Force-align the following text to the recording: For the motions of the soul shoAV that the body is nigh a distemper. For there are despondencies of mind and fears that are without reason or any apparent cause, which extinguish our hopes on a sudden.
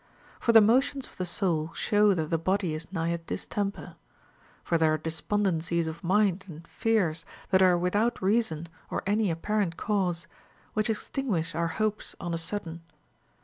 For 0.39 0.51
the 0.51 0.61
motions 0.61 1.05
of 1.07 1.17
the 1.17 1.27
soul 1.27 1.73
shoAV 1.75 2.15
that 2.15 2.29
the 2.31 2.39
body 2.39 2.73
is 2.73 2.91
nigh 2.91 3.09
a 3.09 3.19
distemper. 3.19 3.97
For 4.63 4.79
there 4.79 4.95
are 4.95 4.97
despondencies 4.97 5.85
of 5.85 6.03
mind 6.03 6.43
and 6.47 6.67
fears 6.67 7.23
that 7.51 7.61
are 7.61 7.77
without 7.77 8.19
reason 8.19 8.67
or 8.89 9.03
any 9.05 9.29
apparent 9.29 9.77
cause, 9.77 10.25
which 10.73 10.89
extinguish 10.89 11.53
our 11.53 11.67
hopes 11.77 12.15
on 12.19 12.33
a 12.33 12.39
sudden. 12.39 12.81